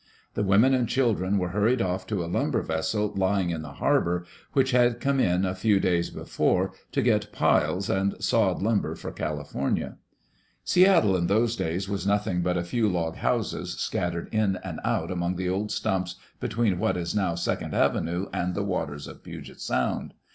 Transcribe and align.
The 0.33 0.41
women 0.41 0.73
and 0.73 0.89
children 0.89 1.37
were 1.37 1.49
hurried 1.49 1.79
off 1.79 2.07
to 2.07 2.23
a 2.25 2.25
lumber 2.25 2.63
vessel 2.63 3.13
lying 3.15 3.51
in 3.51 3.61
the 3.61 3.73
harbor 3.73 4.25
which 4.53 4.71
had 4.71 4.99
come 4.99 5.19
in 5.19 5.45
a 5.45 5.53
few 5.53 5.79
days 5.79 6.09
before 6.09 6.73
to 6.93 7.03
get 7.03 7.31
piles 7.31 7.87
and 7.87 8.15
sawed 8.19 8.63
lumber 8.63 8.95
for 8.95 9.11
California. 9.11 9.97
Seattle, 10.63 11.15
in 11.15 11.27
those 11.27 11.55
days, 11.55 11.87
was 11.87 12.07
nothing 12.07 12.41
but 12.41 12.57
a 12.57 12.63
few 12.63 12.89
log 12.89 13.17
houses 13.17 13.75
scattered 13.75 14.27
in 14.33 14.57
and 14.63 14.79
out 14.83 15.11
among 15.11 15.35
the 15.35 15.47
old 15.49 15.69
stumps 15.71 16.15
between 16.39 16.79
what 16.79 16.97
is 16.97 17.13
now 17.13 17.35
Second 17.35 17.75
Avenue 17.75 18.25
and 18.33 18.55
the 18.55 18.63
waters 18.63 19.05
of 19.05 19.23
Puget 19.23 19.59
Sound. 19.61 20.15